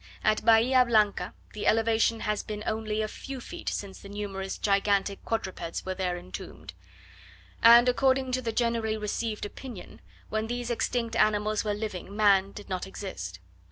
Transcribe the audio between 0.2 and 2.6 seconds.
At Bahia Blanca, the elevation has